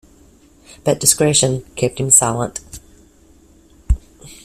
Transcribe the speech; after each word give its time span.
But 0.83 0.99
discretion 0.99 1.61
kept 1.75 1.99
him 1.99 2.09
silent. 2.09 2.59